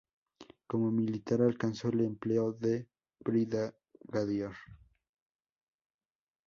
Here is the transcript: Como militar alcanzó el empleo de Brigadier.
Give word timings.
Como 0.65 0.89
militar 0.91 1.43
alcanzó 1.43 1.89
el 1.89 1.99
empleo 1.99 2.53
de 2.53 2.87
Brigadier. 3.19 4.49